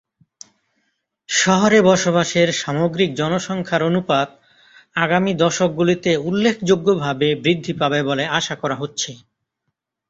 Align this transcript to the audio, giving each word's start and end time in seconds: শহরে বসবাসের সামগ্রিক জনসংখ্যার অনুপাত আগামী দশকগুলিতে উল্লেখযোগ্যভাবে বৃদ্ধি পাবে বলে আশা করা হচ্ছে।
শহরে 1.29 1.79
বসবাসের 1.81 2.49
সামগ্রিক 2.53 3.09
জনসংখ্যার 3.15 3.81
অনুপাত 3.83 4.29
আগামী 4.95 5.31
দশকগুলিতে 5.35 6.11
উল্লেখযোগ্যভাবে 6.27 7.27
বৃদ্ধি 7.43 7.73
পাবে 7.73 7.99
বলে 8.03 8.23
আশা 8.39 8.55
করা 8.55 8.75
হচ্ছে। 8.75 9.11